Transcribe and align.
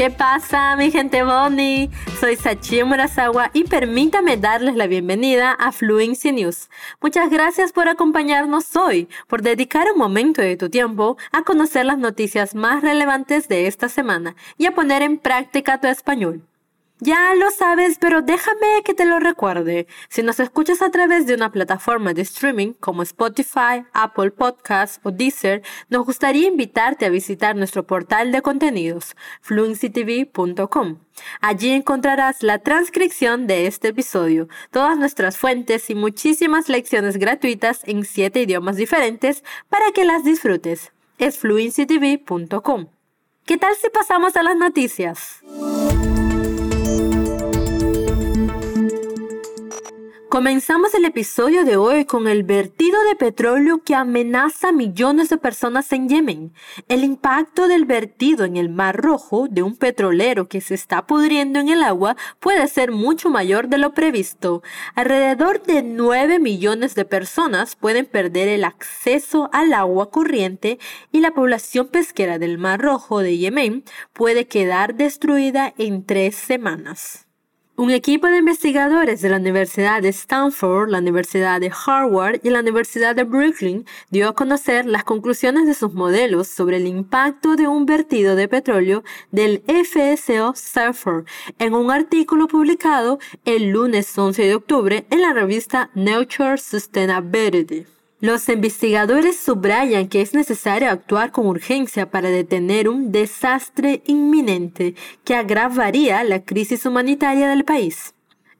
¿Qué 0.00 0.08
pasa, 0.08 0.76
mi 0.76 0.90
gente 0.90 1.22
Bonnie? 1.22 1.90
Soy 2.20 2.34
Sachi 2.34 2.82
Murasawa 2.84 3.50
y 3.52 3.64
permítame 3.64 4.38
darles 4.38 4.74
la 4.74 4.86
bienvenida 4.86 5.52
a 5.52 5.72
Fluency 5.72 6.32
News. 6.32 6.70
Muchas 7.02 7.28
gracias 7.28 7.70
por 7.72 7.86
acompañarnos 7.86 8.74
hoy, 8.76 9.10
por 9.26 9.42
dedicar 9.42 9.92
un 9.92 9.98
momento 9.98 10.40
de 10.40 10.56
tu 10.56 10.70
tiempo 10.70 11.18
a 11.32 11.42
conocer 11.42 11.84
las 11.84 11.98
noticias 11.98 12.54
más 12.54 12.82
relevantes 12.82 13.46
de 13.46 13.66
esta 13.66 13.90
semana 13.90 14.36
y 14.56 14.64
a 14.64 14.74
poner 14.74 15.02
en 15.02 15.18
práctica 15.18 15.78
tu 15.82 15.88
español. 15.88 16.49
Ya 17.02 17.34
lo 17.34 17.50
sabes, 17.50 17.96
pero 17.98 18.20
déjame 18.20 18.82
que 18.84 18.92
te 18.92 19.06
lo 19.06 19.18
recuerde. 19.20 19.86
Si 20.10 20.22
nos 20.22 20.38
escuchas 20.38 20.82
a 20.82 20.90
través 20.90 21.26
de 21.26 21.34
una 21.34 21.50
plataforma 21.50 22.12
de 22.12 22.20
streaming 22.20 22.74
como 22.74 23.02
Spotify, 23.02 23.86
Apple 23.94 24.32
Podcasts 24.32 25.00
o 25.02 25.10
Deezer, 25.10 25.62
nos 25.88 26.04
gustaría 26.04 26.46
invitarte 26.46 27.06
a 27.06 27.08
visitar 27.08 27.56
nuestro 27.56 27.86
portal 27.86 28.32
de 28.32 28.42
contenidos, 28.42 29.16
fluencytv.com. 29.40 30.98
Allí 31.40 31.70
encontrarás 31.70 32.42
la 32.42 32.58
transcripción 32.58 33.46
de 33.46 33.66
este 33.66 33.88
episodio, 33.88 34.48
todas 34.70 34.98
nuestras 34.98 35.38
fuentes 35.38 35.88
y 35.88 35.94
muchísimas 35.94 36.68
lecciones 36.68 37.16
gratuitas 37.16 37.80
en 37.84 38.04
siete 38.04 38.42
idiomas 38.42 38.76
diferentes 38.76 39.42
para 39.70 39.90
que 39.92 40.04
las 40.04 40.22
disfrutes. 40.22 40.92
Es 41.16 41.38
fluencytv.com. 41.38 42.88
¿Qué 43.46 43.56
tal 43.56 43.74
si 43.74 43.88
pasamos 43.88 44.36
a 44.36 44.42
las 44.42 44.56
noticias? 44.56 45.40
Comenzamos 50.30 50.94
el 50.94 51.06
episodio 51.06 51.64
de 51.64 51.76
hoy 51.76 52.04
con 52.04 52.28
el 52.28 52.44
vertido 52.44 53.02
de 53.02 53.16
petróleo 53.16 53.82
que 53.82 53.96
amenaza 53.96 54.68
a 54.68 54.72
millones 54.72 55.28
de 55.28 55.38
personas 55.38 55.90
en 55.90 56.08
Yemen. 56.08 56.54
El 56.86 57.02
impacto 57.02 57.66
del 57.66 57.84
vertido 57.84 58.44
en 58.44 58.56
el 58.56 58.68
Mar 58.68 58.96
Rojo 58.96 59.48
de 59.50 59.64
un 59.64 59.76
petrolero 59.76 60.46
que 60.46 60.60
se 60.60 60.74
está 60.74 61.04
pudriendo 61.04 61.58
en 61.58 61.68
el 61.68 61.82
agua 61.82 62.16
puede 62.38 62.68
ser 62.68 62.92
mucho 62.92 63.28
mayor 63.28 63.66
de 63.66 63.78
lo 63.78 63.92
previsto. 63.92 64.62
Alrededor 64.94 65.64
de 65.64 65.82
9 65.82 66.38
millones 66.38 66.94
de 66.94 67.04
personas 67.04 67.74
pueden 67.74 68.06
perder 68.06 68.46
el 68.46 68.62
acceso 68.62 69.50
al 69.52 69.72
agua 69.72 70.12
corriente 70.12 70.78
y 71.10 71.18
la 71.18 71.32
población 71.32 71.88
pesquera 71.88 72.38
del 72.38 72.56
Mar 72.56 72.80
Rojo 72.80 73.18
de 73.18 73.36
Yemen 73.36 73.82
puede 74.12 74.46
quedar 74.46 74.94
destruida 74.94 75.74
en 75.76 76.06
tres 76.06 76.36
semanas. 76.36 77.26
Un 77.80 77.90
equipo 77.90 78.26
de 78.26 78.36
investigadores 78.36 79.22
de 79.22 79.30
la 79.30 79.38
Universidad 79.38 80.02
de 80.02 80.10
Stanford, 80.10 80.90
la 80.90 80.98
Universidad 80.98 81.62
de 81.62 81.72
Harvard 81.72 82.38
y 82.42 82.50
la 82.50 82.60
Universidad 82.60 83.16
de 83.16 83.24
Brooklyn 83.24 83.86
dio 84.10 84.28
a 84.28 84.34
conocer 84.34 84.84
las 84.84 85.02
conclusiones 85.02 85.66
de 85.66 85.72
sus 85.72 85.94
modelos 85.94 86.46
sobre 86.46 86.76
el 86.76 86.86
impacto 86.86 87.56
de 87.56 87.68
un 87.68 87.86
vertido 87.86 88.36
de 88.36 88.48
petróleo 88.48 89.02
del 89.30 89.62
FSO 89.66 90.52
Stanford 90.52 91.24
en 91.58 91.72
un 91.72 91.90
artículo 91.90 92.48
publicado 92.48 93.18
el 93.46 93.70
lunes 93.70 94.18
11 94.18 94.42
de 94.42 94.54
octubre 94.56 95.06
en 95.08 95.22
la 95.22 95.32
revista 95.32 95.88
Nature 95.94 96.58
Sustainability. 96.58 97.86
Los 98.20 98.50
investigadores 98.50 99.38
subrayan 99.38 100.06
que 100.08 100.20
es 100.20 100.34
necesario 100.34 100.90
actuar 100.90 101.32
con 101.32 101.46
urgencia 101.46 102.10
para 102.10 102.28
detener 102.28 102.86
un 102.86 103.12
desastre 103.12 104.02
inminente 104.04 104.94
que 105.24 105.34
agravaría 105.34 106.22
la 106.24 106.44
crisis 106.44 106.84
humanitaria 106.84 107.48
del 107.48 107.64
país. 107.64 108.14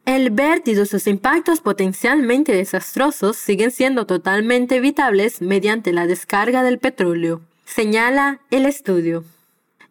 El 0.06 0.30
vértigo 0.30 0.82
y 0.82 0.86
sus 0.86 1.06
impactos 1.06 1.60
potencialmente 1.60 2.52
desastrosos 2.52 3.36
siguen 3.36 3.70
siendo 3.70 4.06
totalmente 4.06 4.76
evitables 4.76 5.42
mediante 5.42 5.92
la 5.92 6.06
descarga 6.06 6.62
del 6.62 6.78
petróleo, 6.78 7.42
señala 7.66 8.40
el 8.50 8.64
estudio. 8.64 9.24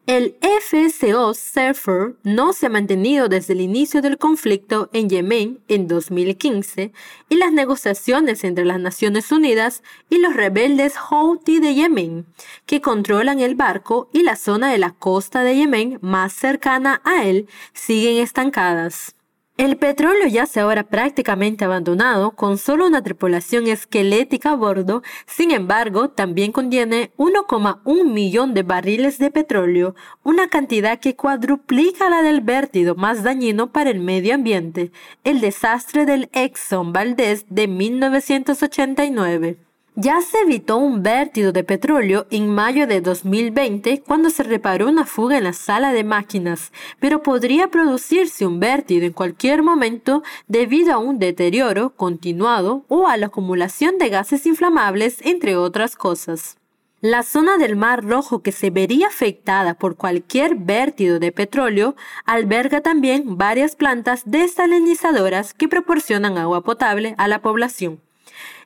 El 0.09 0.37
FSO 0.41 1.35
Surfer 1.35 2.15
no 2.23 2.51
se 2.51 2.65
ha 2.65 2.69
mantenido 2.69 3.29
desde 3.29 3.53
el 3.53 3.61
inicio 3.61 4.01
del 4.01 4.17
conflicto 4.17 4.89
en 4.91 5.07
Yemen 5.07 5.59
en 5.67 5.87
2015 5.87 6.91
y 7.29 7.35
las 7.35 7.53
negociaciones 7.53 8.43
entre 8.43 8.65
las 8.65 8.79
Naciones 8.79 9.31
Unidas 9.31 9.83
y 10.09 10.17
los 10.17 10.35
rebeldes 10.35 10.97
Houthi 10.97 11.59
de 11.59 11.75
Yemen, 11.75 12.25
que 12.65 12.81
controlan 12.81 13.39
el 13.39 13.53
barco 13.53 14.09
y 14.11 14.23
la 14.23 14.35
zona 14.35 14.71
de 14.71 14.79
la 14.79 14.95
costa 14.95 15.43
de 15.43 15.55
Yemen 15.57 15.99
más 16.01 16.33
cercana 16.33 17.03
a 17.05 17.25
él, 17.25 17.47
siguen 17.73 18.17
estancadas. 18.17 19.15
El 19.59 19.75
petróleo 19.75 20.25
yace 20.25 20.61
ahora 20.61 20.83
prácticamente 20.83 21.65
abandonado 21.65 22.31
con 22.31 22.57
solo 22.57 22.87
una 22.87 23.03
tripulación 23.03 23.67
esquelética 23.67 24.51
a 24.51 24.55
bordo, 24.55 25.03
sin 25.25 25.51
embargo 25.51 26.11
también 26.11 26.53
contiene 26.53 27.11
1,1 27.17 28.05
millón 28.05 28.53
de 28.53 28.63
barriles 28.63 29.17
de 29.17 29.31
petróleo, 29.31 29.95
una 30.23 30.47
cantidad 30.47 31.01
que 31.01 31.17
cuadruplica 31.17 32.09
la 32.09 32.21
del 32.21 32.39
vértido 32.39 32.95
más 32.95 33.23
dañino 33.23 33.73
para 33.73 33.89
el 33.89 33.99
medio 33.99 34.33
ambiente, 34.33 34.93
el 35.25 35.41
desastre 35.41 36.05
del 36.05 36.29
Exxon 36.31 36.93
Valdez 36.93 37.45
de 37.49 37.67
1989. 37.67 39.68
Ya 40.01 40.21
se 40.21 40.39
evitó 40.39 40.77
un 40.77 41.03
vértido 41.03 41.51
de 41.51 41.65
petróleo 41.65 42.25
en 42.31 42.47
mayo 42.47 42.87
de 42.87 43.01
2020 43.01 44.01
cuando 44.07 44.29
se 44.29 44.43
reparó 44.43 44.87
una 44.87 45.05
fuga 45.05 45.37
en 45.37 45.43
la 45.43 45.51
sala 45.51 45.91
de 45.91 46.05
máquinas, 46.05 46.71
pero 47.01 47.21
podría 47.21 47.67
producirse 47.67 48.45
un 48.45 48.61
vértido 48.61 49.05
en 49.05 49.11
cualquier 49.11 49.61
momento 49.61 50.23
debido 50.47 50.93
a 50.93 50.99
un 50.99 51.19
deterioro 51.19 51.89
continuado 51.97 52.85
o 52.87 53.09
a 53.09 53.17
la 53.17 53.25
acumulación 53.25 53.97
de 53.97 54.07
gases 54.07 54.45
inflamables, 54.45 55.17
entre 55.25 55.57
otras 55.57 55.97
cosas. 55.97 56.55
La 57.01 57.21
zona 57.21 57.57
del 57.57 57.75
Mar 57.75 58.05
Rojo 58.05 58.41
que 58.41 58.53
se 58.53 58.69
vería 58.69 59.07
afectada 59.07 59.73
por 59.73 59.97
cualquier 59.97 60.55
vértido 60.55 61.19
de 61.19 61.33
petróleo 61.33 61.97
alberga 62.23 62.79
también 62.79 63.37
varias 63.37 63.75
plantas 63.75 64.21
desalinizadoras 64.23 65.53
que 65.53 65.67
proporcionan 65.67 66.37
agua 66.37 66.61
potable 66.63 67.15
a 67.17 67.27
la 67.27 67.41
población 67.41 67.99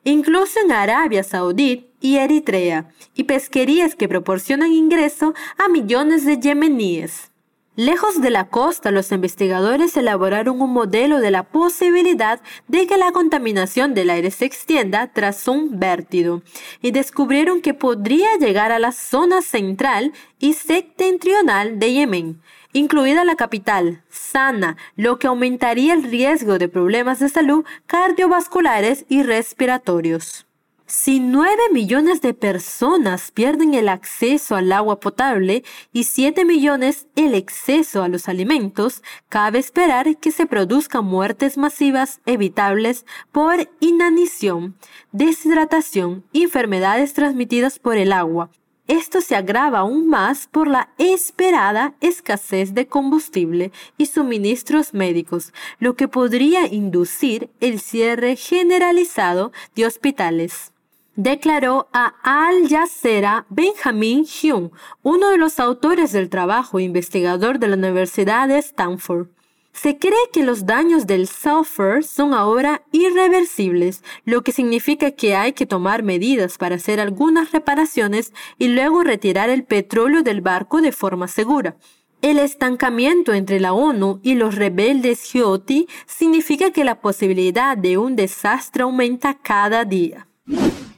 incluso 0.04 0.60
en 0.60 0.72
Arabia 0.72 1.22
Saudí 1.22 1.86
y 2.00 2.16
Eritrea, 2.16 2.88
y 3.14 3.24
pesquerías 3.24 3.94
que 3.94 4.08
proporcionan 4.08 4.72
ingreso 4.72 5.34
a 5.58 5.68
millones 5.68 6.24
de 6.24 6.38
yemeníes. 6.38 7.30
Lejos 7.76 8.20
de 8.20 8.30
la 8.30 8.46
costa, 8.46 8.92
los 8.92 9.10
investigadores 9.10 9.96
elaboraron 9.96 10.62
un 10.62 10.72
modelo 10.72 11.18
de 11.18 11.32
la 11.32 11.42
posibilidad 11.42 12.40
de 12.68 12.86
que 12.86 12.96
la 12.96 13.10
contaminación 13.10 13.94
del 13.94 14.10
aire 14.10 14.30
se 14.30 14.44
extienda 14.44 15.08
tras 15.12 15.48
un 15.48 15.80
vértido 15.80 16.42
y 16.82 16.92
descubrieron 16.92 17.60
que 17.62 17.74
podría 17.74 18.28
llegar 18.38 18.70
a 18.70 18.78
la 18.78 18.92
zona 18.92 19.42
central 19.42 20.12
y 20.38 20.52
septentrional 20.52 21.80
de 21.80 21.92
Yemen, 21.94 22.40
incluida 22.72 23.24
la 23.24 23.34
capital, 23.34 24.04
Sana, 24.08 24.76
lo 24.94 25.18
que 25.18 25.26
aumentaría 25.26 25.94
el 25.94 26.04
riesgo 26.04 26.58
de 26.58 26.68
problemas 26.68 27.18
de 27.18 27.28
salud 27.28 27.64
cardiovasculares 27.88 29.04
y 29.08 29.24
respiratorios. 29.24 30.46
Si 30.86 31.18
9 31.18 31.48
millones 31.72 32.20
de 32.20 32.34
personas 32.34 33.30
pierden 33.30 33.72
el 33.72 33.88
acceso 33.88 34.54
al 34.54 34.70
agua 34.70 35.00
potable 35.00 35.64
y 35.94 36.04
7 36.04 36.44
millones 36.44 37.06
el 37.16 37.34
acceso 37.34 38.02
a 38.02 38.08
los 38.08 38.28
alimentos, 38.28 39.02
cabe 39.30 39.60
esperar 39.60 40.18
que 40.18 40.30
se 40.30 40.44
produzcan 40.44 41.06
muertes 41.06 41.56
masivas 41.56 42.20
evitables 42.26 43.06
por 43.32 43.70
inanición, 43.80 44.76
deshidratación 45.10 46.22
y 46.32 46.42
enfermedades 46.42 47.14
transmitidas 47.14 47.78
por 47.78 47.96
el 47.96 48.12
agua, 48.12 48.50
esto 48.86 49.22
se 49.22 49.34
agrava 49.34 49.78
aún 49.78 50.08
más 50.08 50.46
por 50.46 50.68
la 50.68 50.90
esperada 50.98 51.94
escasez 52.02 52.74
de 52.74 52.86
combustible 52.86 53.72
y 53.96 54.04
suministros 54.04 54.92
médicos, 54.92 55.54
lo 55.78 55.96
que 55.96 56.06
podría 56.06 56.66
inducir 56.66 57.48
el 57.60 57.80
cierre 57.80 58.36
generalizado 58.36 59.52
de 59.74 59.86
hospitales 59.86 60.73
declaró 61.16 61.88
a 61.92 62.14
Al 62.22 62.68
Jazeera 62.68 63.46
Benjamin 63.48 64.26
Hume, 64.42 64.70
uno 65.02 65.30
de 65.30 65.38
los 65.38 65.60
autores 65.60 66.12
del 66.12 66.28
trabajo 66.28 66.80
investigador 66.80 67.58
de 67.58 67.68
la 67.68 67.76
Universidad 67.76 68.48
de 68.48 68.58
Stanford. 68.58 69.28
Se 69.72 69.98
cree 69.98 70.30
que 70.32 70.44
los 70.44 70.66
daños 70.66 71.06
del 71.06 71.26
sulfur 71.26 72.04
son 72.04 72.32
ahora 72.32 72.82
irreversibles, 72.92 74.04
lo 74.24 74.42
que 74.42 74.52
significa 74.52 75.10
que 75.10 75.34
hay 75.34 75.52
que 75.52 75.66
tomar 75.66 76.04
medidas 76.04 76.58
para 76.58 76.76
hacer 76.76 77.00
algunas 77.00 77.50
reparaciones 77.50 78.32
y 78.56 78.68
luego 78.68 79.02
retirar 79.02 79.50
el 79.50 79.64
petróleo 79.64 80.22
del 80.22 80.42
barco 80.42 80.80
de 80.80 80.92
forma 80.92 81.26
segura. 81.26 81.76
El 82.22 82.38
estancamiento 82.38 83.34
entre 83.34 83.58
la 83.58 83.72
ONU 83.72 84.20
y 84.22 84.36
los 84.36 84.54
rebeldes 84.54 85.28
Houthi 85.34 85.88
significa 86.06 86.70
que 86.70 86.84
la 86.84 87.00
posibilidad 87.00 87.76
de 87.76 87.98
un 87.98 88.14
desastre 88.14 88.84
aumenta 88.84 89.34
cada 89.34 89.84
día. 89.84 90.28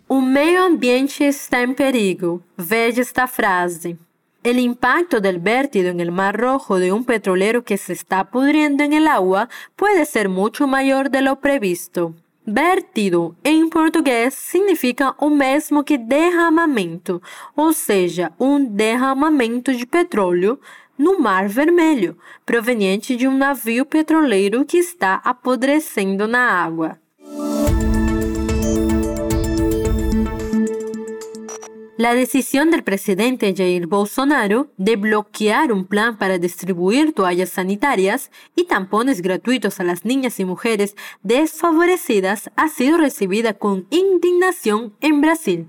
Un 0.08 0.32
medio 0.32 0.64
ambiente 0.64 1.26
está 1.26 1.62
en 1.62 1.74
perigo. 1.74 2.40
Veja 2.56 3.00
esta 3.00 3.26
frase. 3.26 3.96
El 4.44 4.60
impacto 4.60 5.20
del 5.20 5.40
vértido 5.40 5.88
en 5.88 5.98
el 5.98 6.12
Mar 6.12 6.38
Rojo 6.38 6.78
de 6.78 6.92
un 6.92 7.04
petrolero 7.04 7.64
que 7.64 7.76
se 7.76 7.92
está 7.92 8.30
pudriendo 8.30 8.84
en 8.84 8.92
el 8.92 9.08
agua 9.08 9.48
puede 9.74 10.04
ser 10.04 10.28
mucho 10.28 10.68
mayor 10.68 11.10
de 11.10 11.22
lo 11.22 11.40
previsto. 11.40 12.14
Vértido 12.46 13.34
em 13.42 13.68
português 13.68 14.34
significa 14.34 15.16
o 15.18 15.28
mesmo 15.28 15.82
que 15.82 15.98
derramamento, 15.98 17.20
ou 17.56 17.72
seja, 17.72 18.30
um 18.38 18.64
derramamento 18.64 19.74
de 19.74 19.84
petróleo, 19.84 20.60
no 20.96 21.18
Mar 21.18 21.48
Vermelho, 21.48 22.16
proveniente 22.44 23.16
de 23.16 23.26
um 23.26 23.36
navio 23.36 23.84
petroleiro 23.84 24.64
que 24.64 24.78
está 24.78 25.20
apodrecendo 25.24 26.28
na 26.28 26.62
água. 26.62 26.96
La 31.98 32.14
decisión 32.14 32.70
del 32.70 32.84
presidente 32.84 33.54
Jair 33.56 33.86
Bolsonaro 33.86 34.68
de 34.76 34.96
bloquear 34.96 35.72
un 35.72 35.86
plan 35.86 36.18
para 36.18 36.36
distribuir 36.36 37.14
toallas 37.14 37.48
sanitarias 37.48 38.30
y 38.54 38.64
tampones 38.64 39.22
gratuitos 39.22 39.80
a 39.80 39.84
las 39.84 40.04
niñas 40.04 40.38
y 40.38 40.44
mujeres 40.44 40.94
desfavorecidas 41.22 42.50
ha 42.54 42.68
sido 42.68 42.98
recibida 42.98 43.54
con 43.54 43.86
indignación 43.88 44.92
en 45.00 45.22
Brasil, 45.22 45.68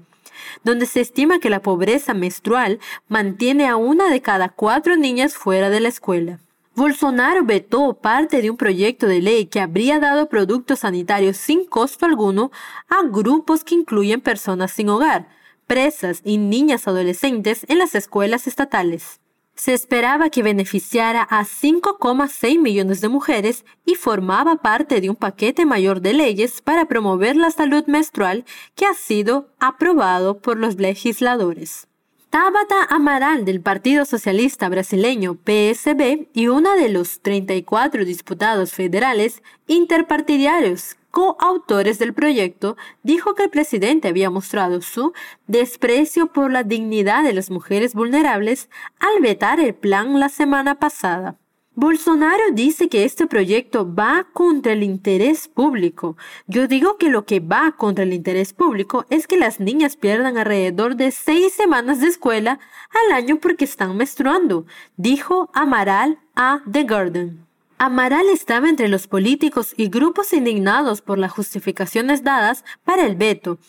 donde 0.65 0.85
se 0.85 0.99
estima 0.99 1.39
que 1.39 1.49
la 1.49 1.61
pobreza 1.61 2.13
menstrual 2.13 2.79
mantiene 3.07 3.65
a 3.65 3.77
una 3.77 4.09
de 4.09 4.21
cada 4.21 4.49
cuatro 4.49 4.97
niñas 4.97 5.33
fuera 5.33 5.69
de 5.69 5.79
la 5.79 5.87
escuela. 5.87 6.41
Bolsonaro 6.75 7.45
vetó 7.45 7.93
parte 7.93 8.41
de 8.41 8.49
un 8.49 8.57
proyecto 8.57 9.07
de 9.07 9.21
ley 9.21 9.45
que 9.45 9.61
habría 9.61 9.97
dado 9.99 10.27
productos 10.27 10.79
sanitarios 10.79 11.37
sin 11.37 11.65
costo 11.65 12.05
alguno 12.05 12.51
a 12.89 13.03
grupos 13.03 13.63
que 13.63 13.75
incluyen 13.75 14.19
personas 14.19 14.73
sin 14.73 14.89
hogar, 14.89 15.36
presas 15.67 16.21
y 16.23 16.37
niñas 16.37 16.87
adolescentes 16.87 17.65
en 17.67 17.77
las 17.77 17.93
escuelas 17.93 18.47
estatales. 18.47 19.19
Se 19.55 19.73
esperaba 19.73 20.29
que 20.29 20.43
beneficiara 20.43 21.23
a 21.23 21.43
5,6 21.43 22.59
millones 22.59 23.01
de 23.01 23.09
mujeres 23.09 23.65
y 23.85 23.95
formaba 23.95 24.57
parte 24.57 25.01
de 25.01 25.09
un 25.09 25.15
paquete 25.15 25.65
mayor 25.65 26.01
de 26.01 26.13
leyes 26.13 26.61
para 26.61 26.85
promover 26.85 27.35
la 27.35 27.51
salud 27.51 27.83
menstrual 27.87 28.45
que 28.75 28.85
ha 28.85 28.93
sido 28.93 29.49
aprobado 29.59 30.39
por 30.39 30.57
los 30.57 30.75
legisladores. 30.75 31.87
Tabata 32.29 32.83
Amaral 32.89 33.45
del 33.45 33.61
Partido 33.61 34.05
Socialista 34.05 34.69
Brasileño 34.69 35.39
PSB 35.43 36.27
y 36.33 36.49
una 36.49 36.75
de 36.75 36.89
los 36.89 37.21
34 37.21 38.05
diputados 38.05 38.73
federales 38.73 39.41
interpartidarios 39.65 40.97
coautores 41.17 41.97
del 41.97 42.13
proyecto, 42.13 42.77
dijo 43.01 43.33
que 43.33 43.45
el 43.45 43.49
presidente 43.49 44.07
había 44.07 44.29
mostrado 44.29 44.83
su 44.83 45.13
desprecio 45.47 46.27
por 46.27 46.51
la 46.51 46.61
dignidad 46.61 47.23
de 47.23 47.33
las 47.33 47.49
mujeres 47.49 47.95
vulnerables 47.95 48.69
al 48.99 49.19
vetar 49.19 49.59
el 49.59 49.73
plan 49.73 50.19
la 50.19 50.29
semana 50.29 50.75
pasada. 50.75 51.39
Bolsonaro 51.73 52.43
dice 52.53 52.87
que 52.87 53.03
este 53.03 53.25
proyecto 53.25 53.91
va 53.91 54.27
contra 54.31 54.73
el 54.73 54.83
interés 54.83 55.47
público. 55.47 56.17
Yo 56.45 56.67
digo 56.67 56.97
que 56.97 57.09
lo 57.09 57.25
que 57.25 57.39
va 57.39 57.71
contra 57.71 58.03
el 58.03 58.13
interés 58.13 58.53
público 58.53 59.07
es 59.09 59.25
que 59.25 59.37
las 59.37 59.59
niñas 59.59 59.95
pierdan 59.95 60.37
alrededor 60.37 60.97
de 60.97 61.09
seis 61.09 61.51
semanas 61.51 61.99
de 61.99 62.09
escuela 62.09 62.59
al 62.91 63.15
año 63.15 63.37
porque 63.37 63.65
están 63.65 63.97
menstruando, 63.97 64.67
dijo 64.97 65.49
Amaral 65.55 66.19
a 66.35 66.61
The 66.71 66.83
Garden. 66.83 67.46
Amaral 67.79 68.27
estaba 68.29 68.69
entre 68.69 68.87
los 68.87 69.05
políticos 69.05 69.75
y 69.77 69.89
grupos 69.89 70.33
indignados 70.33 71.01
por 71.01 71.19
las 71.19 71.31
justificaciones 71.31 72.23
dadas 72.23 72.65
para 72.83 73.05
el 73.05 73.15
veto, 73.15 73.59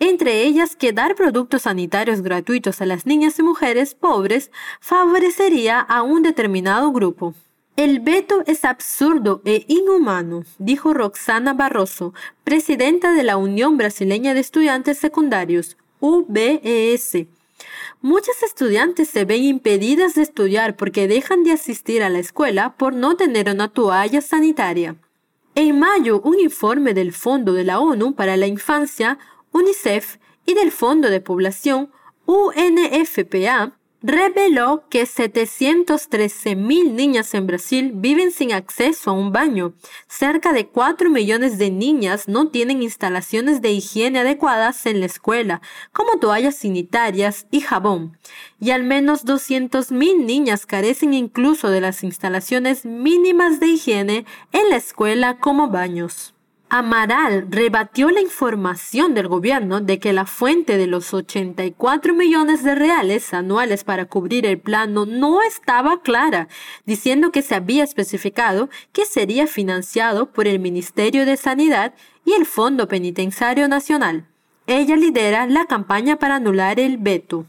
entre 0.00 0.44
ellas 0.44 0.74
que 0.74 0.94
dar 0.94 1.14
productos 1.14 1.62
sanitarios 1.62 2.22
gratuitos 2.22 2.80
a 2.80 2.86
las 2.86 3.04
niñas 3.04 3.38
y 3.38 3.42
mujeres 3.42 3.94
pobres 3.94 4.50
favorecería 4.80 5.80
a 5.80 6.02
un 6.02 6.22
determinado 6.22 6.92
grupo. 6.92 7.34
El 7.76 8.00
veto 8.00 8.42
es 8.46 8.64
absurdo 8.64 9.42
e 9.44 9.66
inhumano, 9.68 10.44
dijo 10.58 10.94
Roxana 10.94 11.52
Barroso, 11.52 12.14
presidenta 12.44 13.12
de 13.12 13.22
la 13.22 13.36
Unión 13.36 13.76
Brasileña 13.76 14.32
de 14.32 14.40
Estudiantes 14.40 14.96
Secundarios, 14.96 15.76
UBES, 16.00 17.26
Muchas 18.00 18.44
estudiantes 18.44 19.08
se 19.08 19.24
ven 19.24 19.42
impedidas 19.42 20.14
de 20.14 20.22
estudiar 20.22 20.76
porque 20.76 21.08
dejan 21.08 21.42
de 21.42 21.50
asistir 21.50 22.04
a 22.04 22.08
la 22.08 22.20
escuela 22.20 22.76
por 22.76 22.94
no 22.94 23.16
tener 23.16 23.50
una 23.50 23.68
toalla 23.68 24.20
sanitaria. 24.20 24.96
En 25.56 25.80
mayo, 25.80 26.20
un 26.20 26.38
informe 26.38 26.94
del 26.94 27.12
Fondo 27.12 27.52
de 27.54 27.64
la 27.64 27.80
ONU 27.80 28.14
para 28.14 28.36
la 28.36 28.46
Infancia, 28.46 29.18
UNICEF, 29.50 30.18
y 30.46 30.54
del 30.54 30.70
Fondo 30.70 31.10
de 31.10 31.20
Población, 31.20 31.90
UNFPA, 32.24 33.77
reveló 34.02 34.84
que 34.88 35.06
713 35.06 36.54
mil 36.54 36.94
niñas 36.94 37.34
en 37.34 37.46
Brasil 37.46 37.92
viven 37.94 38.30
sin 38.30 38.52
acceso 38.52 39.10
a 39.10 39.14
un 39.14 39.32
baño. 39.32 39.74
Cerca 40.06 40.52
de 40.52 40.68
4 40.68 41.10
millones 41.10 41.58
de 41.58 41.70
niñas 41.70 42.28
no 42.28 42.48
tienen 42.48 42.82
instalaciones 42.82 43.60
de 43.60 43.72
higiene 43.72 44.20
adecuadas 44.20 44.86
en 44.86 45.00
la 45.00 45.06
escuela, 45.06 45.60
como 45.92 46.18
toallas 46.18 46.56
sanitarias 46.56 47.46
y 47.50 47.60
jabón. 47.60 48.16
Y 48.60 48.70
al 48.70 48.84
menos 48.84 49.24
200 49.24 49.90
mil 49.90 50.26
niñas 50.26 50.66
carecen 50.66 51.14
incluso 51.14 51.70
de 51.70 51.80
las 51.80 52.04
instalaciones 52.04 52.84
mínimas 52.84 53.60
de 53.60 53.66
higiene 53.66 54.24
en 54.52 54.70
la 54.70 54.76
escuela 54.76 55.38
como 55.38 55.68
baños. 55.68 56.34
Amaral 56.70 57.46
rebatió 57.48 58.10
la 58.10 58.20
información 58.20 59.14
del 59.14 59.26
gobierno 59.26 59.80
de 59.80 59.98
que 59.98 60.12
la 60.12 60.26
fuente 60.26 60.76
de 60.76 60.86
los 60.86 61.14
84 61.14 62.12
millones 62.12 62.62
de 62.62 62.74
reales 62.74 63.32
anuales 63.32 63.84
para 63.84 64.04
cubrir 64.04 64.44
el 64.44 64.58
plano 64.58 65.06
no 65.06 65.40
estaba 65.40 66.02
clara, 66.02 66.48
diciendo 66.84 67.32
que 67.32 67.40
se 67.40 67.54
había 67.54 67.84
especificado 67.84 68.68
que 68.92 69.06
sería 69.06 69.46
financiado 69.46 70.30
por 70.30 70.46
el 70.46 70.58
Ministerio 70.58 71.24
de 71.24 71.38
Sanidad 71.38 71.94
y 72.26 72.34
el 72.34 72.44
Fondo 72.44 72.86
Penitenciario 72.86 73.66
Nacional. 73.66 74.26
Ella 74.66 74.96
lidera 74.96 75.46
la 75.46 75.64
campaña 75.64 76.16
para 76.16 76.36
anular 76.36 76.78
el 76.78 76.98
veto. 76.98 77.46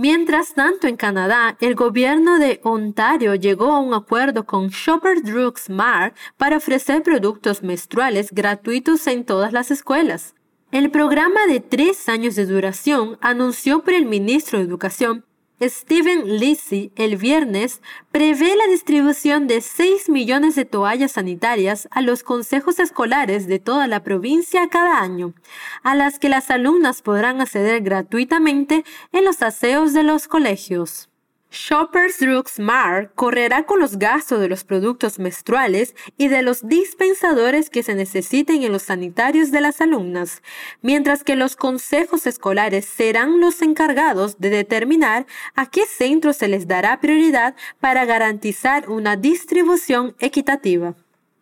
Mientras 0.00 0.54
tanto, 0.54 0.86
en 0.86 0.96
Canadá, 0.96 1.56
el 1.60 1.74
gobierno 1.74 2.38
de 2.38 2.60
Ontario 2.62 3.34
llegó 3.34 3.72
a 3.72 3.80
un 3.80 3.94
acuerdo 3.94 4.46
con 4.46 4.68
Shoppers 4.68 5.24
Drug 5.24 5.56
Mart 5.70 6.16
para 6.36 6.58
ofrecer 6.58 7.02
productos 7.02 7.64
menstruales 7.64 8.30
gratuitos 8.30 9.08
en 9.08 9.24
todas 9.24 9.52
las 9.52 9.72
escuelas. 9.72 10.36
El 10.70 10.92
programa 10.92 11.48
de 11.48 11.58
tres 11.58 12.08
años 12.08 12.36
de 12.36 12.46
duración 12.46 13.18
anunció 13.20 13.82
por 13.82 13.92
el 13.92 14.06
ministro 14.06 14.60
de 14.60 14.66
Educación 14.66 15.24
Steven 15.60 16.38
Lisi 16.38 16.92
el 16.94 17.16
viernes 17.16 17.82
prevé 18.12 18.54
la 18.54 18.68
distribución 18.68 19.48
de 19.48 19.60
6 19.60 20.08
millones 20.08 20.54
de 20.54 20.64
toallas 20.64 21.12
sanitarias 21.12 21.88
a 21.90 22.00
los 22.00 22.22
consejos 22.22 22.78
escolares 22.78 23.48
de 23.48 23.58
toda 23.58 23.88
la 23.88 24.04
provincia 24.04 24.68
cada 24.68 25.00
año, 25.00 25.34
a 25.82 25.96
las 25.96 26.20
que 26.20 26.28
las 26.28 26.50
alumnas 26.50 27.02
podrán 27.02 27.40
acceder 27.40 27.82
gratuitamente 27.82 28.84
en 29.10 29.24
los 29.24 29.42
aseos 29.42 29.92
de 29.94 30.04
los 30.04 30.28
colegios. 30.28 31.08
Shoppers 31.50 32.18
Drug 32.18 32.46
Mart 32.58 33.12
correrá 33.14 33.64
con 33.64 33.80
los 33.80 33.98
gastos 33.98 34.38
de 34.38 34.48
los 34.48 34.64
productos 34.64 35.18
menstruales 35.18 35.94
y 36.18 36.28
de 36.28 36.42
los 36.42 36.68
dispensadores 36.68 37.70
que 37.70 37.82
se 37.82 37.94
necesiten 37.94 38.62
en 38.62 38.72
los 38.72 38.82
sanitarios 38.82 39.50
de 39.50 39.62
las 39.62 39.80
alumnas, 39.80 40.42
mientras 40.82 41.24
que 41.24 41.36
los 41.36 41.56
consejos 41.56 42.26
escolares 42.26 42.84
serán 42.84 43.40
los 43.40 43.62
encargados 43.62 44.38
de 44.38 44.50
determinar 44.50 45.26
a 45.54 45.64
qué 45.70 45.86
centros 45.86 46.36
se 46.36 46.48
les 46.48 46.68
dará 46.68 47.00
prioridad 47.00 47.56
para 47.80 48.04
garantizar 48.04 48.90
una 48.90 49.16
distribución 49.16 50.14
equitativa. 50.18 50.96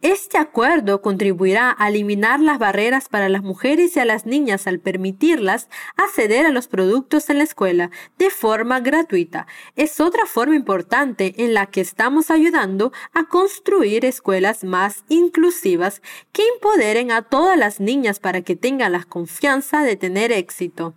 Este 0.09 0.39
acuerdo 0.39 1.03
contribuirá 1.03 1.75
a 1.77 1.89
eliminar 1.89 2.39
las 2.39 2.61
barreras 2.61 3.09
para 3.09 3.29
las 3.29 3.43
mujeres 3.43 3.97
y 3.97 3.99
a 3.99 4.05
las 4.05 4.25
niñas 4.25 4.69
al 4.69 4.79
permitirlas 4.79 5.69
acceder 5.97 6.47
a 6.47 6.53
los 6.53 6.69
productos 6.69 7.29
en 7.29 7.39
la 7.39 7.43
escuela 7.43 7.91
de 8.17 8.31
forma 8.31 8.79
gratuita. 8.79 9.49
Es 9.75 9.99
otra 9.99 10.25
forma 10.27 10.55
importante 10.55 11.35
en 11.39 11.55
la 11.55 11.67
que 11.67 11.81
estamos 11.81 12.31
ayudando 12.31 12.93
a 13.15 13.25
construir 13.25 14.05
escuelas 14.05 14.63
más 14.63 15.03
inclusivas 15.09 16.03
que 16.31 16.47
empoderen 16.55 17.11
a 17.11 17.23
todas 17.23 17.59
las 17.59 17.81
niñas 17.81 18.21
para 18.21 18.43
que 18.43 18.55
tengan 18.55 18.93
la 18.93 19.03
confianza 19.03 19.83
de 19.83 19.97
tener 19.97 20.31
éxito. 20.31 20.95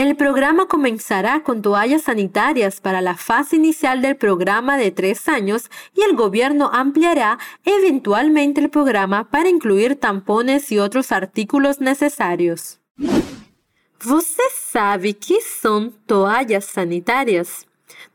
El 0.00 0.16
programa 0.16 0.64
comenzará 0.64 1.42
con 1.42 1.60
toallas 1.60 2.04
sanitarias 2.04 2.80
para 2.80 3.02
la 3.02 3.16
fase 3.18 3.56
inicial 3.56 4.00
del 4.00 4.16
programa 4.16 4.78
de 4.78 4.90
tres 4.90 5.28
años 5.28 5.70
y 5.94 6.00
el 6.00 6.16
gobierno 6.16 6.70
ampliará 6.72 7.38
eventualmente 7.66 8.62
el 8.62 8.70
programa 8.70 9.28
para 9.28 9.50
incluir 9.50 9.96
tampones 9.96 10.72
y 10.72 10.78
otros 10.78 11.12
artículos 11.12 11.82
necesarios. 11.82 12.80
¿Você 14.02 14.42
sabe 14.72 15.12
que 15.12 15.38
son 15.42 15.92
toallas 16.06 16.64
sanitarias? 16.64 17.66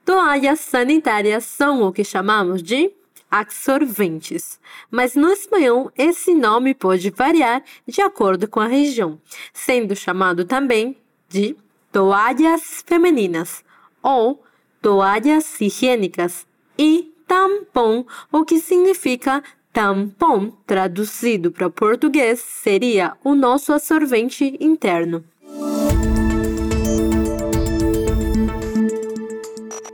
Toallas 0.03 0.61
sanitarias 0.61 1.45
son 1.45 1.81
lo 1.81 1.93
que 1.93 2.03
llamamos 2.03 2.63
de 2.63 2.95
absorventes, 3.29 4.59
mas 4.89 5.15
no 5.15 5.31
espanhol 5.31 5.91
esse 5.95 6.33
nome 6.33 6.73
pode 6.73 7.11
variar 7.11 7.63
de 7.85 8.01
acordo 8.01 8.47
com 8.47 8.59
a 8.59 8.65
região, 8.65 9.19
sendo 9.53 9.95
chamado 9.95 10.45
também 10.45 10.97
de 11.29 11.55
toallas 11.95 12.83
femeninas 12.85 13.63
ou 14.03 14.43
toallas 14.81 15.61
higiênicas 15.61 16.45
e 16.77 17.13
tampão, 17.25 18.05
o 18.29 18.43
que 18.43 18.59
significa 18.59 19.41
tampão, 19.71 20.57
traduzido 20.67 21.53
para 21.53 21.69
português, 21.69 22.41
seria 22.41 23.13
o 23.23 23.33
nosso 23.33 23.71
absorvente 23.71 24.57
interno. 24.59 25.23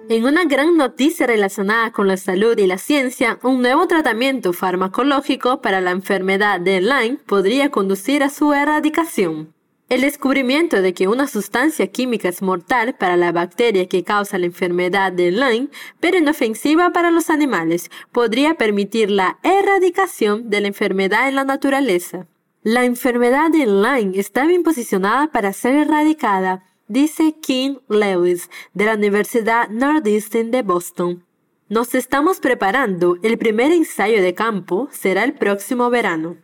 En 0.09 0.25
una 0.25 0.45
gran 0.45 0.75
noticia 0.75 1.27
relacionada 1.27 1.91
con 1.91 2.07
la 2.07 2.17
salud 2.17 2.57
y 2.57 2.65
la 2.65 2.79
ciencia, 2.79 3.37
un 3.43 3.61
nuevo 3.61 3.85
tratamiento 3.85 4.53
farmacológico 4.53 5.61
para 5.61 5.81
la 5.81 5.91
enfermedad 5.91 6.59
de 6.59 6.81
Lyme 6.81 7.19
podría 7.27 7.69
conducir 7.69 8.23
a 8.23 8.29
su 8.29 8.51
erradicación. 8.53 9.53
El 9.91 9.99
descubrimiento 9.99 10.81
de 10.81 10.93
que 10.93 11.09
una 11.09 11.27
sustancia 11.27 11.85
química 11.87 12.29
es 12.29 12.41
mortal 12.41 12.95
para 12.95 13.17
la 13.17 13.33
bacteria 13.33 13.89
que 13.89 14.05
causa 14.05 14.37
la 14.37 14.45
enfermedad 14.45 15.11
de 15.11 15.31
Lyme, 15.31 15.67
pero 15.99 16.17
inofensiva 16.17 16.93
para 16.93 17.11
los 17.11 17.29
animales, 17.29 17.91
podría 18.13 18.53
permitir 18.53 19.11
la 19.11 19.37
erradicación 19.43 20.49
de 20.49 20.61
la 20.61 20.69
enfermedad 20.69 21.27
en 21.27 21.35
la 21.35 21.43
naturaleza. 21.43 22.25
La 22.63 22.85
enfermedad 22.85 23.51
de 23.51 23.65
Lyme 23.65 24.17
está 24.17 24.45
bien 24.45 24.63
posicionada 24.63 25.27
para 25.27 25.51
ser 25.51 25.75
erradicada, 25.75 26.63
dice 26.87 27.35
King 27.41 27.79
Lewis 27.89 28.49
de 28.73 28.85
la 28.85 28.93
Universidad 28.93 29.67
Northeastern 29.67 30.51
de 30.51 30.61
Boston. 30.61 31.25
Nos 31.67 31.95
estamos 31.95 32.39
preparando, 32.39 33.17
el 33.23 33.37
primer 33.37 33.73
ensayo 33.73 34.21
de 34.21 34.33
campo 34.35 34.87
será 34.93 35.25
el 35.25 35.33
próximo 35.33 35.89
verano. 35.89 36.37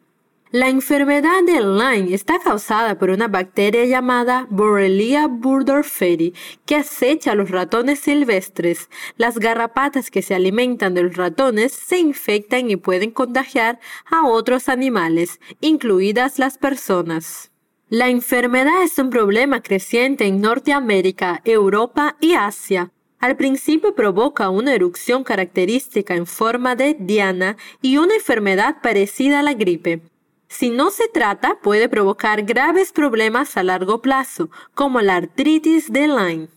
La 0.52 0.70
enfermedad 0.70 1.44
de 1.46 1.60
Lyme 1.60 2.14
está 2.14 2.40
causada 2.40 2.98
por 2.98 3.10
una 3.10 3.28
bacteria 3.28 3.84
llamada 3.84 4.48
Borrelia 4.50 5.28
burgdorferi 5.28 6.34
que 6.66 6.78
acecha 6.78 7.34
a 7.34 7.36
los 7.36 7.52
ratones 7.52 8.00
silvestres. 8.00 8.90
Las 9.18 9.40
garrapatas 9.40 10.10
que 10.10 10.22
se 10.22 10.36
alimentan 10.36 10.94
de 10.94 11.04
los 11.04 11.18
ratones 11.18 11.74
se 11.74 12.00
infectan 12.00 12.72
y 12.72 12.78
pueden 12.78 13.12
contagiar 13.12 13.82
a 14.10 14.26
otros 14.26 14.70
animales, 14.70 15.42
incluidas 15.60 16.40
las 16.40 16.58
personas. 16.58 17.52
La 17.90 18.08
enfermedad 18.08 18.84
es 18.84 18.98
un 19.00 19.10
problema 19.10 19.62
creciente 19.62 20.28
en 20.28 20.40
Norteamérica, 20.40 21.42
Europa 21.44 22.16
y 22.22 22.36
Asia. 22.36 22.94
Al 23.20 23.36
principio 23.36 23.96
provoca 23.96 24.50
una 24.50 24.74
erupción 24.74 25.26
característica 25.26 26.16
en 26.16 26.26
forma 26.26 26.78
de 26.78 26.96
diana 26.98 27.58
y 27.82 27.98
una 27.98 28.16
enfermedad 28.16 28.78
parecida 28.82 29.40
a 29.40 29.44
la 29.44 29.54
gripe. 29.54 30.04
Si 30.50 30.70
no 30.70 30.92
se 30.92 31.08
trata, 31.08 31.60
puede 31.62 31.90
provocar 31.90 32.44
graves 32.44 32.92
problemas 32.92 33.58
a 33.58 33.64
largo 33.64 34.02
plazo, 34.02 34.50
como 34.74 35.02
la 35.02 35.16
artritis 35.18 35.92
de 35.92 36.08
Lyme. 36.08 36.48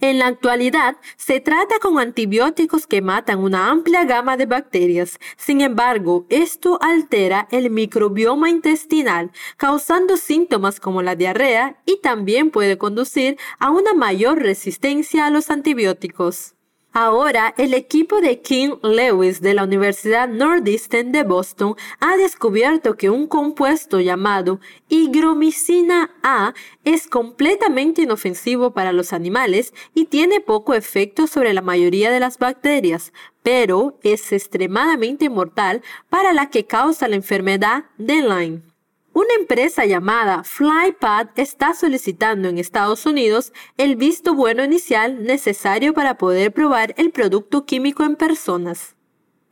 En 0.00 0.18
la 0.18 0.26
actualidad, 0.26 0.96
se 1.16 1.40
trata 1.40 1.78
con 1.78 1.98
antibióticos 1.98 2.86
que 2.86 3.00
matan 3.00 3.38
una 3.38 3.70
amplia 3.70 4.04
gama 4.04 4.36
de 4.36 4.44
bacterias. 4.44 5.18
Sin 5.36 5.60
embargo, 5.60 6.26
esto 6.28 6.78
altera 6.82 7.48
el 7.50 7.70
microbioma 7.70 8.50
intestinal, 8.50 9.30
causando 9.56 10.16
síntomas 10.16 10.80
como 10.80 11.00
la 11.00 11.16
diarrea 11.16 11.80
y 11.86 12.00
también 12.02 12.50
puede 12.50 12.76
conducir 12.76 13.38
a 13.58 13.70
una 13.70 13.94
mayor 13.94 14.42
resistencia 14.42 15.26
a 15.26 15.30
los 15.30 15.48
antibióticos. 15.48 16.54
Ahora, 16.96 17.52
el 17.58 17.74
equipo 17.74 18.20
de 18.20 18.40
King 18.40 18.76
Lewis 18.84 19.40
de 19.40 19.52
la 19.52 19.64
Universidad 19.64 20.28
Northeastern 20.28 21.10
de 21.10 21.24
Boston 21.24 21.74
ha 21.98 22.16
descubierto 22.16 22.96
que 22.96 23.10
un 23.10 23.26
compuesto 23.26 23.98
llamado 23.98 24.60
higromicina 24.88 26.14
A 26.22 26.54
es 26.84 27.08
completamente 27.08 28.02
inofensivo 28.02 28.74
para 28.74 28.92
los 28.92 29.12
animales 29.12 29.74
y 29.92 30.04
tiene 30.04 30.38
poco 30.38 30.74
efecto 30.74 31.26
sobre 31.26 31.52
la 31.52 31.62
mayoría 31.62 32.12
de 32.12 32.20
las 32.20 32.38
bacterias, 32.38 33.12
pero 33.42 33.98
es 34.04 34.30
extremadamente 34.30 35.28
mortal 35.28 35.82
para 36.08 36.32
la 36.32 36.48
que 36.48 36.64
causa 36.64 37.08
la 37.08 37.16
enfermedad 37.16 37.86
de 37.98 38.22
Lyme. 38.22 38.73
Una 39.14 39.32
empresa 39.38 39.86
llamada 39.86 40.42
FlyPad 40.42 41.28
está 41.36 41.72
solicitando 41.72 42.48
en 42.48 42.58
Estados 42.58 43.06
Unidos 43.06 43.52
el 43.76 43.94
visto 43.94 44.34
bueno 44.34 44.64
inicial 44.64 45.22
necesario 45.22 45.94
para 45.94 46.18
poder 46.18 46.52
probar 46.52 46.94
el 46.98 47.12
producto 47.12 47.64
químico 47.64 48.02
en 48.02 48.16
personas. 48.16 48.96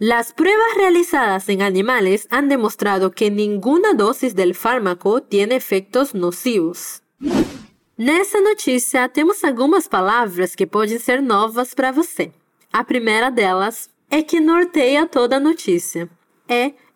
Las 0.01 0.33
pruebas 0.33 0.67
realizadas 0.77 1.49
en 1.49 1.63
animales 1.63 2.27
han 2.29 2.49
demostrado 2.49 3.13
que 3.13 3.31
ninguna 3.31 3.95
dosis 3.95 4.35
del 4.35 4.57
fármaco 4.57 5.23
tiene 5.23 5.55
efectos 5.55 6.13
nocivos. 6.13 7.05
Nessa 7.97 8.41
notícia, 8.41 9.09
temos 9.11 9.45
algumas 9.45 9.87
palavras 9.87 10.57
que 10.57 10.67
podem 10.67 10.99
ser 10.99 11.23
novas 11.23 11.73
para 11.73 11.93
você. 11.93 12.33
A 12.73 12.83
primeira 12.83 13.31
delas 13.31 13.89
é 14.11 14.23
que 14.25 14.41
norteia 14.41 15.07
toda 15.07 15.37
a 15.37 15.41
notícia. 15.41 16.09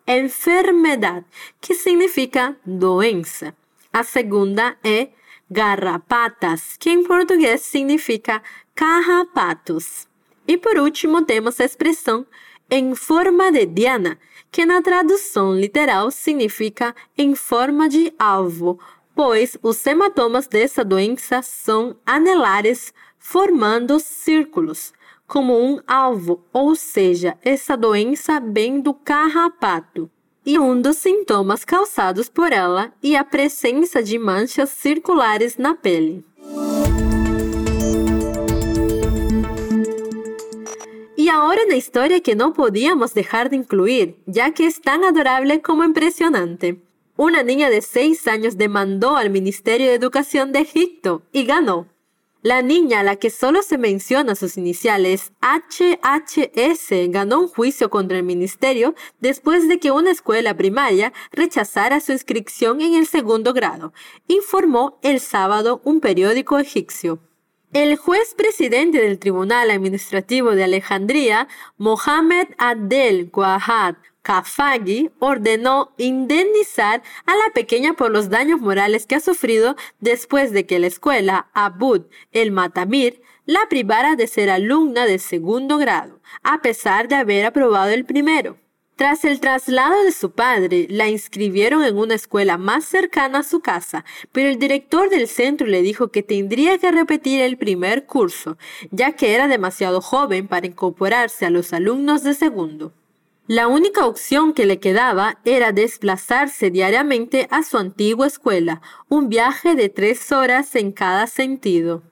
Enfermedad, 0.07 1.23
que 1.59 1.73
significa 1.73 2.55
doença. 2.65 3.53
A 3.91 4.03
segunda 4.03 4.77
é 4.83 5.09
garrapatas, 5.49 6.77
que 6.77 6.89
em 6.89 7.03
português 7.03 7.61
significa 7.61 8.41
carrapatos. 8.73 10.07
E 10.47 10.57
por 10.57 10.77
último, 10.77 11.23
temos 11.23 11.59
a 11.59 11.65
expressão 11.65 12.25
em 12.69 12.95
forma 12.95 13.51
de 13.51 13.65
diana, 13.65 14.17
que 14.51 14.65
na 14.65 14.81
tradução 14.81 15.53
literal 15.53 16.09
significa 16.09 16.95
em 17.17 17.35
forma 17.35 17.89
de 17.89 18.13
alvo, 18.17 18.79
pois 19.13 19.57
os 19.61 19.85
hematomas 19.85 20.47
dessa 20.47 20.85
doença 20.85 21.41
são 21.41 21.97
anelares, 22.05 22.93
formando 23.19 23.99
círculos 23.99 24.93
como 25.27 25.59
um 25.59 25.79
alvo, 25.85 26.41
ou 26.53 26.73
seja, 26.73 27.37
essa 27.43 27.75
doença 27.75 28.39
vem 28.39 28.79
do 28.79 28.93
carrapato. 28.93 30.09
E 30.45 30.57
um 30.57 30.81
dos 30.81 30.95
sintomas 30.95 31.65
causados 31.65 32.29
por 32.29 32.53
ela 32.53 32.93
é 33.03 33.17
a 33.17 33.25
presença 33.25 34.01
de 34.01 34.17
manchas 34.17 34.69
circulares 34.69 35.57
na 35.57 35.75
pele. 35.75 36.23
E 41.17 41.29
agora 41.29 41.65
na 41.65 41.75
história 41.75 42.21
que 42.21 42.33
não 42.33 42.53
podíamos 42.53 43.11
deixar 43.11 43.49
de 43.49 43.57
incluir, 43.57 44.15
já 44.25 44.49
que 44.49 44.63
é 44.63 44.71
tão 44.81 45.05
adorável 45.05 45.61
como 45.61 45.83
impressionante. 45.83 46.79
Una 47.17 47.43
niña 47.43 47.69
de 47.69 47.81
6 47.81 48.27
años 48.27 48.55
demandó 48.55 49.17
al 49.17 49.29
Ministerio 49.29 49.87
de 49.87 49.95
Educación 49.95 50.53
de 50.53 50.59
Egipto 50.59 51.23
y 51.33 51.43
ganó. 51.43 51.87
La 52.43 52.61
niña, 52.61 52.99
a 52.99 53.03
la 53.03 53.15
que 53.15 53.31
solo 53.31 53.63
se 53.63 53.79
menciona 53.79 54.35
sus 54.35 54.57
iniciales 54.57 55.33
HHS, 55.41 57.09
ganó 57.09 57.39
un 57.41 57.47
juicio 57.47 57.89
contra 57.89 58.17
el 58.17 58.23
ministerio 58.23 58.93
después 59.19 59.67
de 59.67 59.79
que 59.79 59.89
una 59.89 60.11
escuela 60.11 60.55
primaria 60.55 61.13
rechazara 61.31 61.99
su 61.99 62.11
inscripción 62.11 62.81
en 62.81 62.93
el 62.93 63.07
segundo 63.07 63.53
grado, 63.53 63.91
informó 64.27 64.99
el 65.01 65.19
sábado 65.19 65.81
un 65.83 65.99
periódico 65.99 66.59
egipcio. 66.59 67.19
El 67.73 67.97
juez 67.97 68.33
presidente 68.35 69.01
del 69.01 69.19
Tribunal 69.19 69.71
Administrativo 69.71 70.51
de 70.51 70.63
Alejandría, 70.63 71.47
Mohamed 71.77 72.47
Adel 72.57 73.29
Guahad 73.31 73.95
Kafagi 74.27 75.09
ordenó 75.19 75.93
indemnizar 75.95 77.01
a 77.25 77.31
la 77.33 77.53
pequeña 77.53 77.93
por 77.93 78.11
los 78.11 78.29
daños 78.29 78.59
morales 78.59 79.05
que 79.05 79.15
ha 79.15 79.21
sufrido 79.21 79.77
después 80.01 80.51
de 80.51 80.65
que 80.65 80.79
la 80.79 80.87
escuela 80.87 81.47
Abud 81.53 82.01
el 82.33 82.51
Matamir 82.51 83.21
la 83.45 83.61
privara 83.69 84.17
de 84.17 84.27
ser 84.27 84.49
alumna 84.49 85.05
de 85.05 85.19
segundo 85.19 85.77
grado, 85.77 86.19
a 86.43 86.61
pesar 86.61 87.07
de 87.07 87.15
haber 87.15 87.45
aprobado 87.45 87.91
el 87.91 88.03
primero. 88.03 88.57
Tras 88.97 89.23
el 89.23 89.39
traslado 89.39 90.03
de 90.03 90.11
su 90.11 90.31
padre, 90.31 90.87
la 90.89 91.07
inscribieron 91.07 91.85
en 91.85 91.97
una 91.97 92.15
escuela 92.15 92.57
más 92.57 92.83
cercana 92.83 93.39
a 93.39 93.43
su 93.43 93.61
casa, 93.61 94.03
pero 94.33 94.49
el 94.49 94.59
director 94.59 95.09
del 95.09 95.29
centro 95.29 95.67
le 95.67 95.81
dijo 95.81 96.09
que 96.09 96.21
tendría 96.21 96.77
que 96.79 96.91
repetir 96.91 97.39
el 97.39 97.57
primer 97.57 98.05
curso, 98.05 98.57
ya 98.91 99.13
que 99.13 99.33
era 99.33 99.47
demasiado 99.47 100.01
joven 100.01 100.49
para 100.49 100.67
incorporarse 100.67 101.45
a 101.45 101.49
los 101.49 101.71
alumnos 101.71 102.23
de 102.23 102.33
segundo. 102.33 102.91
La 103.47 103.69
única 103.69 104.05
opción 104.05 104.51
que 104.51 104.65
le 104.65 104.81
quedaba 104.81 105.39
era 105.45 105.71
desplazarse 105.71 106.69
diariamente 106.69 107.47
a 107.49 107.63
su 107.63 107.77
antigua 107.77 108.27
escuela, 108.27 108.81
un 109.07 109.29
viaje 109.29 109.73
de 109.75 109.87
tres 109.87 110.33
horas 110.33 110.75
en 110.75 110.91
cada 110.91 111.27
sentido. 111.27 112.03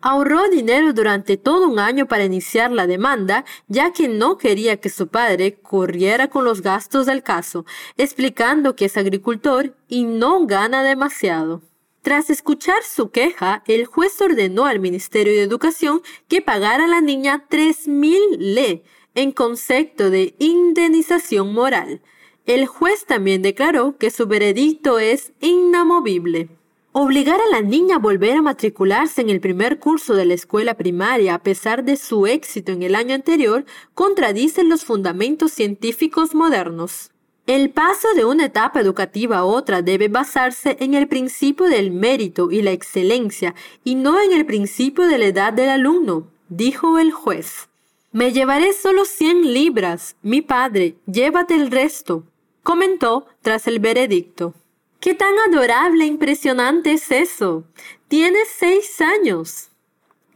Ahorró 0.00 0.48
dinero 0.48 0.92
durante 0.92 1.36
todo 1.36 1.66
un 1.66 1.80
año 1.80 2.06
para 2.06 2.24
iniciar 2.24 2.70
la 2.70 2.86
demanda, 2.86 3.44
ya 3.66 3.92
que 3.92 4.06
no 4.06 4.38
quería 4.38 4.76
que 4.76 4.88
su 4.88 5.08
padre 5.08 5.54
corriera 5.54 6.28
con 6.28 6.44
los 6.44 6.62
gastos 6.62 7.06
del 7.06 7.24
caso, 7.24 7.66
explicando 7.96 8.76
que 8.76 8.84
es 8.84 8.96
agricultor 8.96 9.74
y 9.88 10.04
no 10.04 10.46
gana 10.46 10.84
demasiado. 10.84 11.62
Tras 12.02 12.30
escuchar 12.30 12.84
su 12.84 13.10
queja, 13.10 13.64
el 13.66 13.86
juez 13.86 14.20
ordenó 14.20 14.66
al 14.66 14.78
Ministerio 14.78 15.32
de 15.32 15.42
Educación 15.42 16.02
que 16.28 16.40
pagara 16.40 16.84
a 16.84 16.88
la 16.88 17.00
niña 17.00 17.46
3.000 17.48 18.36
le, 18.38 18.84
en 19.14 19.32
concepto 19.32 20.10
de 20.10 20.34
indemnización 20.38 21.52
moral. 21.52 22.00
El 22.46 22.66
juez 22.66 23.06
también 23.06 23.42
declaró 23.42 23.96
que 23.96 24.10
su 24.10 24.26
veredicto 24.26 24.98
es 24.98 25.32
inamovible. 25.40 26.48
Obligar 26.92 27.40
a 27.40 27.50
la 27.50 27.60
niña 27.60 27.96
a 27.96 27.98
volver 27.98 28.36
a 28.36 28.42
matricularse 28.42 29.20
en 29.20 29.30
el 29.30 29.40
primer 29.40 29.80
curso 29.80 30.14
de 30.14 30.26
la 30.26 30.34
escuela 30.34 30.74
primaria 30.74 31.34
a 31.34 31.42
pesar 31.42 31.84
de 31.84 31.96
su 31.96 32.26
éxito 32.26 32.70
en 32.70 32.82
el 32.82 32.94
año 32.94 33.14
anterior 33.14 33.64
contradice 33.94 34.62
los 34.62 34.84
fundamentos 34.84 35.52
científicos 35.52 36.34
modernos. 36.34 37.10
El 37.46 37.70
paso 37.70 38.08
de 38.14 38.24
una 38.24 38.46
etapa 38.46 38.80
educativa 38.80 39.38
a 39.38 39.44
otra 39.44 39.82
debe 39.82 40.08
basarse 40.08 40.76
en 40.80 40.94
el 40.94 41.08
principio 41.08 41.66
del 41.66 41.90
mérito 41.90 42.50
y 42.50 42.62
la 42.62 42.70
excelencia 42.70 43.54
y 43.84 43.96
no 43.96 44.20
en 44.20 44.32
el 44.32 44.46
principio 44.46 45.06
de 45.06 45.18
la 45.18 45.26
edad 45.26 45.52
del 45.52 45.70
alumno 45.70 46.28
dijo 46.48 46.98
el 46.98 47.10
juez. 47.10 47.68
Me 48.14 48.32
llevaré 48.32 48.72
solo 48.72 49.06
cien 49.06 49.52
libras. 49.52 50.14
Mi 50.22 50.40
padre, 50.40 50.94
llévate 51.04 51.56
el 51.56 51.72
resto, 51.72 52.22
comentó 52.62 53.26
tras 53.42 53.66
el 53.66 53.80
veredicto. 53.80 54.54
¿Qué 55.00 55.14
tan 55.14 55.34
adorable 55.48 56.04
e 56.04 56.06
impresionante 56.06 56.92
es 56.92 57.10
eso? 57.10 57.64
Tienes 58.06 58.46
seis 58.56 59.00
años. 59.00 59.70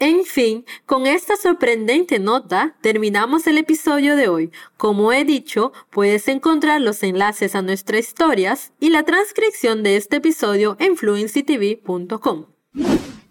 En 0.01 0.25
fin, 0.25 0.67
con 0.87 1.07
esta 1.07 1.37
sorprendente 1.37 2.19
nota 2.19 2.75
terminamos 2.81 3.47
el 3.47 3.59
episodio 3.59 4.17
de 4.17 4.27
hoy. 4.27 4.51
Como 4.77 5.13
he 5.13 5.25
dicho, 5.25 5.73
puedes 5.91 6.27
encontrar 6.27 6.81
los 6.81 7.05
enlaces 7.05 7.55
a 7.55 7.63
nuestras 7.63 8.09
historias 8.09 8.73
y 8.81 8.91
la 8.91 9.05
transcripción 9.05 9.85
de 9.85 9.95
este 9.95 10.17
episodio 10.17 10.77
en 10.81 10.97
fluencytv.com. 10.97 12.47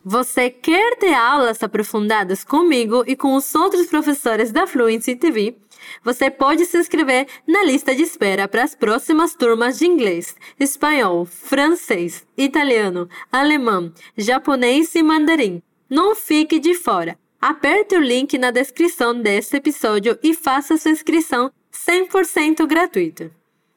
Você 0.10 0.50
quer 0.50 0.96
ter 0.96 1.14
aulas 1.14 1.62
aprofundadas 1.62 2.42
comigo 2.42 3.04
e 3.06 3.14
com 3.14 3.36
os 3.36 3.54
outros 3.54 3.88
professores 3.88 4.54
da 4.54 4.66
Fluency 4.66 5.18
TV? 5.18 5.58
Você 6.02 6.32
pode 6.32 6.64
se 6.64 6.78
inscrever 6.78 7.28
na 7.46 7.66
lista 7.66 7.94
de 7.94 8.04
espera 8.04 8.48
para 8.48 8.64
as 8.64 8.74
próximas 8.74 9.36
turmas 9.36 9.78
de 9.78 9.86
inglês, 9.86 10.34
espanhol, 10.58 11.26
francês, 11.26 12.26
italiano, 12.38 13.10
alemão, 13.30 13.92
japonês 14.18 14.96
e 14.96 15.04
mandarim. 15.04 15.62
Não 15.90 16.16
fique 16.16 16.58
de 16.58 16.74
fora. 16.74 17.20
Aperte 17.42 17.98
o 17.98 18.02
link 18.02 18.38
na 18.38 18.50
descrição 18.50 19.14
deste 19.14 19.58
episódio 19.58 20.18
e 20.24 20.34
faça 20.34 20.78
sua 20.78 20.92
inscrição 20.92 21.52
100% 21.74 22.66
gratuita. 22.66 23.30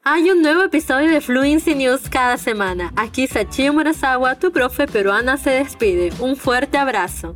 Hay 0.03 0.31
un 0.31 0.41
nuevo 0.41 0.63
episodio 0.63 1.11
de 1.11 1.21
Fluency 1.21 1.75
News 1.75 2.09
cada 2.09 2.35
semana. 2.39 2.91
Aquí 2.95 3.27
Sachi 3.27 3.69
Murasawa, 3.69 4.33
tu 4.33 4.51
profe 4.51 4.87
peruana, 4.87 5.37
se 5.37 5.51
despide. 5.51 6.11
Un 6.19 6.35
fuerte 6.35 6.79
abrazo. 6.79 7.35